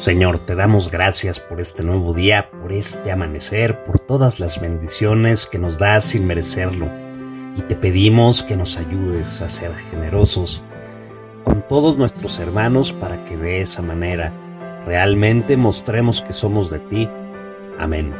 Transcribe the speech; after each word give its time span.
Señor, 0.00 0.38
te 0.38 0.54
damos 0.54 0.90
gracias 0.90 1.40
por 1.40 1.60
este 1.60 1.82
nuevo 1.82 2.14
día, 2.14 2.50
por 2.62 2.72
este 2.72 3.12
amanecer, 3.12 3.84
por 3.84 3.98
todas 3.98 4.40
las 4.40 4.58
bendiciones 4.58 5.44
que 5.44 5.58
nos 5.58 5.76
das 5.76 6.04
sin 6.04 6.26
merecerlo. 6.26 6.88
Y 7.54 7.60
te 7.60 7.76
pedimos 7.76 8.42
que 8.42 8.56
nos 8.56 8.78
ayudes 8.78 9.42
a 9.42 9.50
ser 9.50 9.74
generosos 9.74 10.62
con 11.44 11.60
todos 11.68 11.98
nuestros 11.98 12.38
hermanos 12.38 12.94
para 12.94 13.26
que 13.26 13.36
de 13.36 13.60
esa 13.60 13.82
manera 13.82 14.32
realmente 14.86 15.58
mostremos 15.58 16.22
que 16.22 16.32
somos 16.32 16.70
de 16.70 16.78
ti. 16.78 17.06
Amén. 17.78 18.14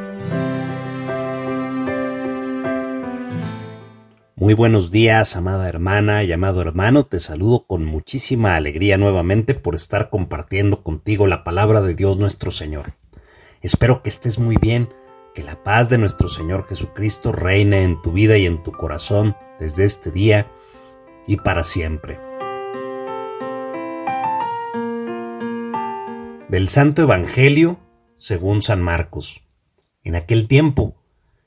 Muy 4.41 4.55
buenos 4.55 4.91
días, 4.91 5.37
amada 5.37 5.69
hermana 5.69 6.25
y 6.25 6.33
amado 6.33 6.63
hermano. 6.63 7.05
Te 7.05 7.21
saludo 7.21 7.67
con 7.67 7.85
muchísima 7.85 8.57
alegría 8.57 8.97
nuevamente 8.97 9.53
por 9.53 9.75
estar 9.75 10.09
compartiendo 10.09 10.83
contigo 10.83 11.27
la 11.27 11.45
palabra 11.45 11.83
de 11.83 11.95
Dios 11.95 12.17
nuestro 12.17 12.51
Señor. 12.51 12.95
Espero 13.61 14.03
que 14.03 14.09
estés 14.09 14.39
muy 14.39 14.57
bien, 14.57 14.89
que 15.34 15.43
la 15.43 15.62
paz 15.62 15.91
de 15.91 15.98
nuestro 15.98 16.31
Señor 16.31 16.67
Jesucristo 16.67 17.33
reine 17.33 17.83
en 17.83 18.01
tu 18.01 18.12
vida 18.12 18.39
y 18.39 18.47
en 18.47 18.62
tu 18.62 18.73
corazón 18.73 19.37
desde 19.59 19.84
este 19.84 20.11
día 20.11 20.51
y 21.27 21.37
para 21.37 21.62
siempre. 21.62 22.19
Del 26.48 26.70
Santo 26.70 27.03
Evangelio 27.03 27.79
según 28.17 28.62
San 28.62 28.81
Marcos. 28.81 29.43
En 30.03 30.17
aquel 30.17 30.48
tiempo, 30.48 30.95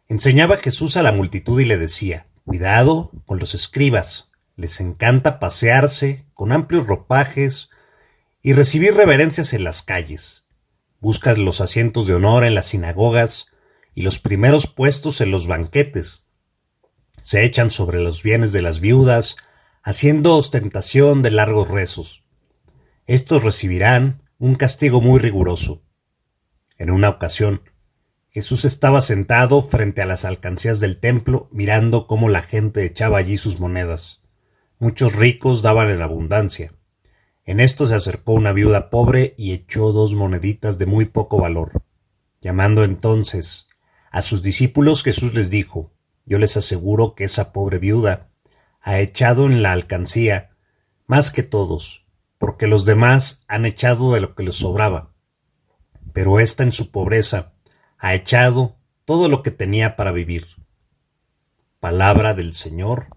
enseñaba 0.08 0.58
Jesús 0.58 0.96
a 0.96 1.02
la 1.02 1.12
multitud 1.12 1.60
y 1.60 1.66
le 1.66 1.80
decía, 1.80 2.28
Cuidado 2.46 3.12
con 3.26 3.40
los 3.40 3.56
escribas. 3.56 4.30
Les 4.56 4.80
encanta 4.82 5.40
pasearse 5.40 6.26
con 6.34 6.52
amplios 6.52 6.88
ropajes 6.88 7.70
y 8.42 8.54
recibir 8.54 8.94
reverencias 8.96 9.54
en 9.54 9.64
las 9.64 9.82
calles. 9.82 10.44
Buscan 11.00 11.46
los 11.46 11.62
asientos 11.62 12.06
de 12.06 12.14
honor 12.14 12.44
en 12.44 12.54
las 12.56 12.68
sinagogas 12.68 13.48
y 13.96 14.02
los 14.02 14.20
primeros 14.20 14.68
puestos 14.68 15.22
en 15.22 15.32
los 15.32 15.48
banquetes. 15.48 16.24
Se 17.22 17.46
echan 17.46 17.72
sobre 17.72 18.00
los 18.02 18.24
bienes 18.24 18.52
de 18.52 18.62
las 18.62 18.80
viudas, 18.80 19.38
haciendo 19.82 20.36
ostentación 20.36 21.22
de 21.22 21.32
largos 21.32 21.70
rezos. 21.70 22.24
Estos 23.06 23.44
recibirán 23.44 24.24
un 24.38 24.56
castigo 24.56 25.02
muy 25.02 25.20
riguroso. 25.20 25.82
En 26.78 26.92
una 26.92 27.10
ocasión, 27.10 27.62
Jesús 28.34 28.66
estaba 28.66 29.02
sentado 29.02 29.62
frente 29.62 30.02
a 30.02 30.08
las 30.08 30.26
alcancías 30.26 30.80
del 30.80 30.98
templo 30.98 31.48
mirando 31.52 32.08
cómo 32.08 32.30
la 32.30 32.42
gente 32.42 32.84
echaba 32.84 33.20
allí 33.20 33.38
sus 33.38 33.60
monedas. 33.60 34.24
Muchos 34.80 35.16
ricos 35.16 35.62
daban 35.62 35.92
en 35.92 36.02
abundancia. 36.02 36.74
En 37.46 37.60
esto 37.60 37.86
se 37.86 37.94
acercó 37.94 38.34
una 38.34 38.52
viuda 38.52 38.90
pobre 38.90 39.36
y 39.38 39.52
echó 39.52 39.92
dos 39.92 40.16
moneditas 40.16 40.80
de 40.80 40.88
muy 40.88 41.06
poco 41.06 41.38
valor. 41.38 41.84
Llamando 42.42 42.84
entonces 42.84 43.68
a 44.10 44.24
sus 44.24 44.42
discípulos 44.42 45.04
Jesús 45.04 45.36
les 45.36 45.52
dijo 45.52 45.94
Yo 46.26 46.40
les 46.40 46.58
aseguro 46.58 47.14
que 47.14 47.26
esa 47.26 47.54
pobre 47.54 47.78
viuda 47.78 48.32
ha 48.82 49.00
echado 49.00 49.46
en 49.46 49.62
la 49.62 49.74
alcancía 49.74 50.50
más 51.06 51.30
que 51.30 51.44
todos, 51.44 52.08
porque 52.40 52.66
los 52.66 52.86
demás 52.86 53.44
han 53.48 53.68
echado 53.68 54.16
de 54.16 54.22
lo 54.22 54.34
que 54.34 54.42
les 54.42 54.56
sobraba. 54.56 55.14
Pero 56.14 56.40
ésta 56.40 56.64
en 56.64 56.72
su 56.72 56.90
pobreza 56.90 57.53
echado 58.12 58.76
todo 59.06 59.30
lo 59.30 59.42
que 59.44 59.52
tenía 59.52 59.96
para 59.96 60.12
vivir. 60.12 60.48
Palabra 61.80 62.34
del 62.34 62.54
Señor. 62.54 63.08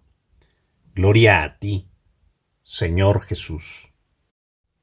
Gloria 0.94 1.42
a 1.42 1.58
ti, 1.58 1.90
Señor 2.62 3.20
Jesús. 3.20 3.92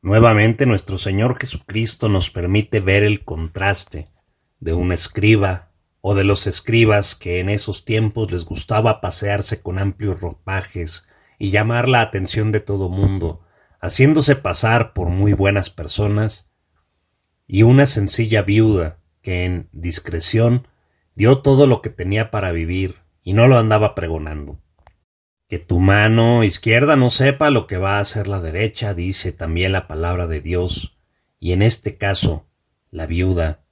Nuevamente 0.02 0.66
nuestro 0.66 0.98
Señor 0.98 1.40
Jesucristo 1.40 2.10
nos 2.10 2.30
permite 2.30 2.82
ver 2.82 3.04
el 3.04 3.24
contraste 3.24 4.10
de 4.60 4.74
un 4.74 4.92
escriba 4.92 5.72
o 6.02 6.16
de 6.16 6.26
los 6.26 6.48
escribas 6.48 7.16
que 7.16 7.40
en 7.40 7.50
esos 7.50 7.86
tiempos 7.86 8.30
les 8.30 8.44
gustaba 8.44 9.00
pasearse 9.00 9.62
con 9.62 9.80
amplios 9.80 10.20
ropajes 10.20 11.08
y 11.40 11.52
llamar 11.52 11.88
la 11.88 12.02
atención 12.02 12.52
de 12.52 12.60
todo 12.60 12.90
mundo, 12.90 13.42
haciéndose 13.80 14.36
pasar 14.36 14.92
por 14.92 15.08
muy 15.08 15.32
buenas 15.32 15.70
personas, 15.70 16.50
y 17.48 17.64
una 17.64 17.86
sencilla 17.86 18.42
viuda 18.42 19.00
que 19.24 19.46
en 19.46 19.70
discreción 19.72 20.68
dio 21.16 21.40
todo 21.40 21.66
lo 21.66 21.82
que 21.82 21.90
tenía 21.90 22.30
para 22.30 22.52
vivir 22.52 22.98
y 23.24 23.34
no 23.34 23.48
lo 23.48 23.58
andaba 23.58 23.96
pregonando. 23.96 24.60
Que 25.48 25.58
tu 25.58 25.80
mano 25.80 26.44
izquierda 26.44 26.96
no 26.96 27.10
sepa 27.10 27.50
lo 27.50 27.66
que 27.66 27.78
va 27.78 27.98
a 27.98 28.02
hacer 28.02 28.28
la 28.28 28.40
derecha, 28.40 28.94
dice 28.94 29.32
también 29.32 29.72
la 29.72 29.88
palabra 29.88 30.28
de 30.28 30.42
Dios, 30.42 30.98
y 31.40 31.54
en 31.54 31.62
este 31.62 31.98
caso, 31.98 32.46
la 32.92 33.08
viuda 33.08 33.64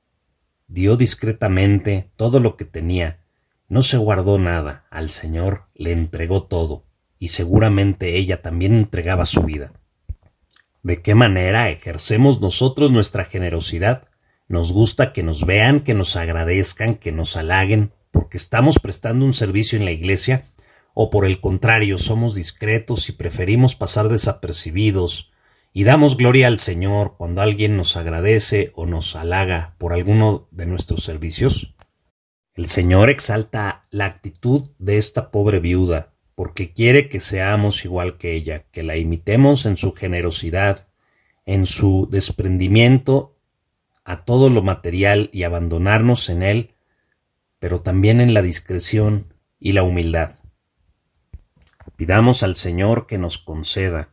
dio 0.68 0.96
discretamente 0.96 2.12
todo 2.16 2.40
lo 2.40 2.56
que 2.56 2.66
tenía, 2.66 3.20
no 3.68 3.82
se 3.84 3.98
guardó 3.98 4.38
nada, 4.38 4.86
al 4.90 5.12
Señor 5.12 5.66
le 5.74 5.92
entregó 5.92 6.44
todo, 6.44 6.86
y 7.20 7.30
seguramente 7.30 8.18
ella 8.18 8.42
también 8.42 8.74
entregaba 8.74 9.26
su 9.26 9.44
vida. 9.44 9.74
¿De 10.84 11.02
qué 11.02 11.14
manera 11.14 11.70
ejercemos 11.70 12.42
nosotros 12.42 12.92
nuestra 12.92 13.26
generosidad? 13.26 14.08
Nos 14.52 14.74
gusta 14.74 15.14
que 15.14 15.24
nos 15.24 15.46
vean, 15.46 15.80
que 15.80 15.94
nos 15.94 16.18
agradezcan, 16.18 16.96
que 16.96 17.14
nos 17.14 17.38
halaguen, 17.38 17.94
porque 18.12 18.36
estamos 18.36 18.80
prestando 18.80 19.24
un 19.24 19.32
servicio 19.32 19.80
en 19.80 19.86
la 19.86 19.92
iglesia, 19.92 20.52
o 20.94 21.10
por 21.10 21.26
el 21.26 21.40
contrario, 21.40 21.98
somos 21.98 22.36
discretos 22.36 23.08
y 23.08 23.14
preferimos 23.14 23.78
pasar 23.78 24.10
desapercibidos, 24.10 25.32
y 25.72 25.86
damos 25.86 26.18
gloria 26.18 26.48
al 26.48 26.60
Señor 26.60 27.16
cuando 27.18 27.42
alguien 27.42 27.78
nos 27.78 27.96
agradece 27.96 28.74
o 28.76 28.86
nos 28.86 29.16
halaga 29.16 29.76
por 29.78 29.94
alguno 29.94 30.50
de 30.52 30.66
nuestros 30.66 31.06
servicios. 31.06 31.74
El 32.54 32.68
Señor 32.68 33.10
exalta 33.10 33.84
la 33.90 34.04
actitud 34.04 34.70
de 34.80 34.98
esta 34.98 35.32
pobre 35.32 35.62
viuda, 35.62 36.12
porque 36.36 36.74
quiere 36.74 37.08
que 37.08 37.22
seamos 37.22 37.86
igual 37.86 38.18
que 38.18 38.34
ella, 38.34 38.66
que 38.74 38.84
la 38.84 38.98
imitemos 38.98 39.66
en 39.66 39.78
su 39.78 39.94
generosidad, 39.94 40.90
en 41.46 41.66
su 41.66 42.10
desprendimiento 42.12 43.31
a 44.12 44.26
todo 44.26 44.50
lo 44.50 44.62
material 44.62 45.30
y 45.32 45.44
abandonarnos 45.44 46.28
en 46.28 46.44
él, 46.44 46.76
pero 47.60 47.80
también 47.80 48.20
en 48.20 48.34
la 48.34 48.42
discreción 48.42 49.34
y 49.58 49.72
la 49.72 49.84
humildad. 49.84 50.36
Pidamos 51.96 52.44
al 52.44 52.58
Señor 52.58 53.08
que 53.08 53.18
nos 53.18 53.38
conceda 53.38 54.10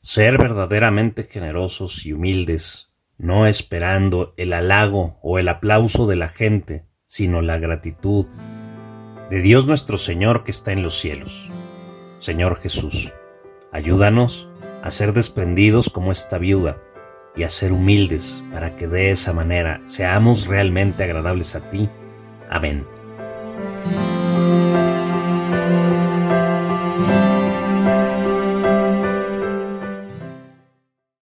ser 0.00 0.38
verdaderamente 0.38 1.22
generosos 1.22 2.04
y 2.04 2.12
humildes, 2.12 2.90
no 3.16 3.46
esperando 3.46 4.34
el 4.36 4.52
halago 4.52 5.18
o 5.22 5.38
el 5.38 5.48
aplauso 5.48 6.08
de 6.08 6.16
la 6.16 6.28
gente, 6.28 6.84
sino 7.04 7.42
la 7.42 7.58
gratitud 7.58 8.26
de 9.30 9.40
Dios 9.40 9.66
nuestro 9.66 9.98
Señor 9.98 10.42
que 10.42 10.50
está 10.50 10.72
en 10.72 10.82
los 10.82 10.98
cielos. 10.98 11.48
Señor 12.18 12.56
Jesús, 12.56 13.12
ayúdanos 13.70 14.48
a 14.82 14.90
ser 14.90 15.12
desprendidos 15.12 15.90
como 15.90 16.10
esta 16.10 16.38
viuda, 16.38 16.82
y 17.38 17.44
a 17.44 17.48
ser 17.48 17.72
humildes 17.72 18.42
para 18.52 18.74
que 18.74 18.88
de 18.88 19.12
esa 19.12 19.32
manera 19.32 19.80
seamos 19.84 20.46
realmente 20.48 21.04
agradables 21.04 21.54
a 21.54 21.70
ti. 21.70 21.88
Amén. 22.50 22.97